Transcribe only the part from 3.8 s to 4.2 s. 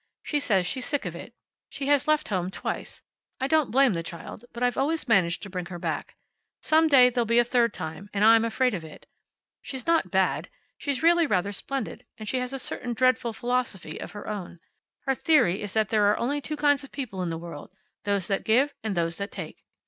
the